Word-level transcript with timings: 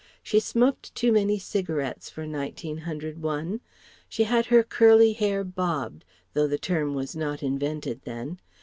She 0.23 0.39
smoked 0.39 0.95
too 0.95 1.11
many 1.11 1.37
cigarettes 1.37 2.09
for 2.09 2.25
1901. 2.27 3.61
She 4.09 4.23
had 4.23 4.47
her 4.47 4.63
curly 4.63 5.13
hair 5.13 5.43
"bobbed" 5.43 6.05
(though 6.33 6.47
the 6.47 6.57
term 6.57 6.95
was 6.95 7.15
not 7.15 7.43
invented 7.43 8.01
then). 8.03 8.39